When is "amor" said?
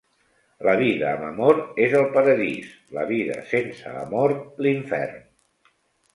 1.27-1.59, 4.01-4.35